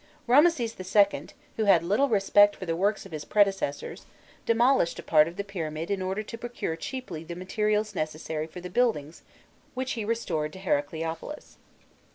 [0.25, 1.27] Ramses II.,
[1.57, 4.07] who had little respect for the works of his predecessors,
[4.47, 8.61] demolished a part of the pyramid in order to procure cheaply the materials necessary for
[8.61, 9.21] the buildings
[9.75, 11.57] which he restored to Heracleopolis.